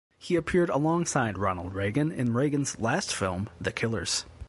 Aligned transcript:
He 0.17 0.35
appeared 0.35 0.71
alongside 0.71 1.37
Ronald 1.37 1.75
Reagan 1.75 2.11
in 2.11 2.33
Reagan's 2.33 2.79
last 2.79 3.13
film, 3.13 3.49
"The 3.61 3.71
Killers". 3.71 4.25